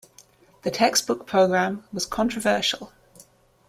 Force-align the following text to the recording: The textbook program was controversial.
The 0.63 0.71
textbook 0.71 1.27
program 1.27 1.83
was 1.93 2.07
controversial. 2.07 2.91